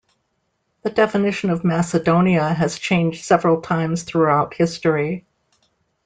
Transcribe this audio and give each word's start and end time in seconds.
The 0.81 0.89
definition 0.89 1.51
of 1.51 1.63
Macedonia 1.63 2.51
has 2.55 2.79
changed 2.79 3.23
several 3.23 3.61
times 3.61 4.01
throughout 4.01 4.55
history. 4.55 5.27